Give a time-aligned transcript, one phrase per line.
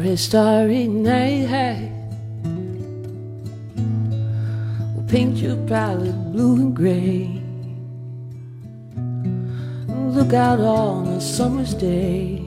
[0.00, 1.92] Starry, starry night Hey.
[4.94, 7.42] We'll paint your palette blue and gray.
[10.16, 12.42] Look out on a summer's day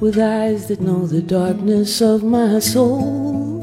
[0.00, 3.60] with eyes that know the darkness of my soul.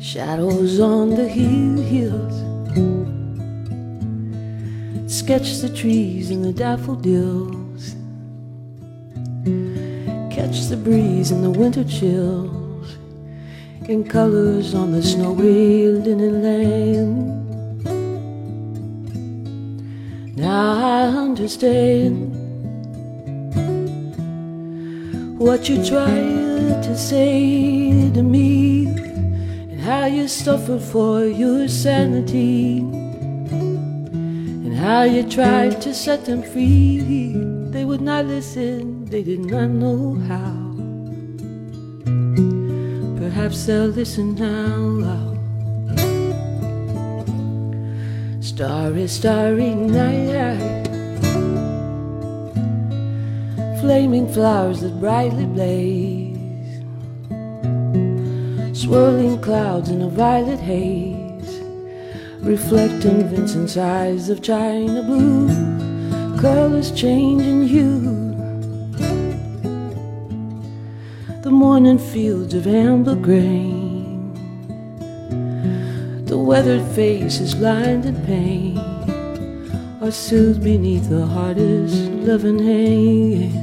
[0.00, 2.42] Shadows on the hills
[5.06, 7.61] sketch the trees and the daffodils
[10.42, 12.96] catch the breeze and the winter chills
[13.88, 17.46] in colors on the snowy linen land.
[20.36, 22.34] Now I understand
[25.38, 32.78] what you tried to say to me and how you suffered for your sanity
[34.64, 37.61] and how you tried to set them free.
[37.72, 40.72] They would not listen, they did not know how.
[43.18, 45.32] Perhaps they'll listen now.
[48.42, 50.86] Starry, starry night.
[53.80, 56.36] Flaming flowers that brightly blaze.
[58.78, 61.62] Swirling clouds in a violet haze.
[62.42, 65.81] Reflecting Vincent's eyes of china blue.
[66.42, 68.00] Colors changing hue.
[71.42, 74.34] The morning fields of amber grain.
[76.26, 78.76] The weathered faces lined in pain,
[80.02, 81.94] are soothed beneath the hardest
[82.26, 83.54] loving hand.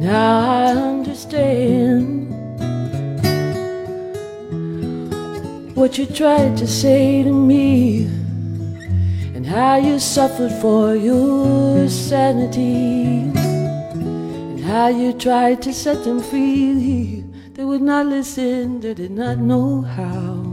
[0.00, 2.32] Now I understand
[5.76, 8.13] what you tried to say to me,
[9.74, 17.24] how you suffered for your sanity, and how you tried to set them free.
[17.54, 20.44] They would not listen, they did not know how.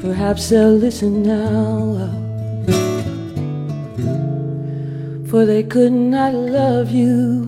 [0.00, 2.08] Perhaps they'll listen now.
[5.28, 7.44] For they could not love you.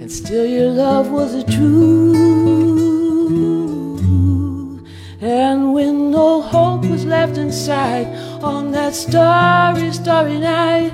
[0.00, 2.87] And still your love was a true.
[7.48, 8.06] Inside
[8.42, 10.92] on that starry, starry night.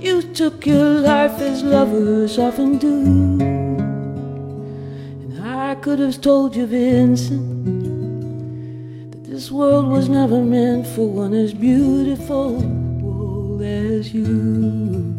[0.00, 2.96] You took your life as lovers often do.
[5.22, 7.44] And I could have told you, Vincent,
[9.12, 12.50] that this world was never meant for one as beautiful
[13.62, 15.14] as you.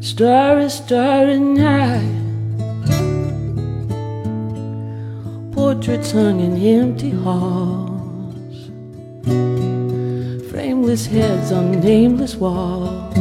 [0.00, 2.33] Starry, starry night.
[5.84, 8.70] Portraits hung in empty halls.
[10.50, 13.14] Frameless heads on nameless walls,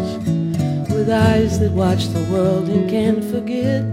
[0.88, 3.84] with eyes that watch the world and can't forget,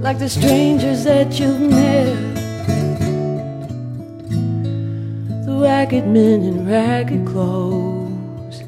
[0.00, 2.16] like the strangers that you've met.
[5.44, 8.62] The ragged men in ragged clothes,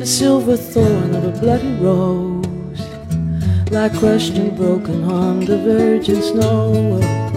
[0.00, 2.80] the silver thorn of a bloody rose,
[3.70, 7.27] like crushed and broken on the virgin snow.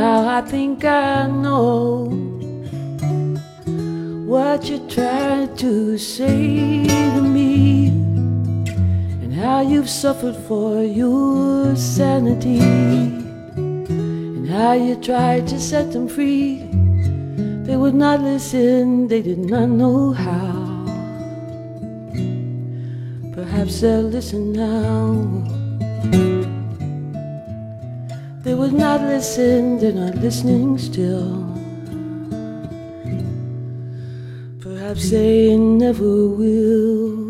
[0.00, 2.08] Now I think I know
[4.24, 7.88] what you tried to say to me,
[9.22, 16.62] and how you've suffered for your sanity, and how you tried to set them free.
[17.66, 20.86] They would not listen, they did not know how.
[23.34, 25.40] Perhaps they'll listen now.
[28.42, 31.44] They would not listen, they're not listening still.
[34.60, 37.29] Perhaps they never will.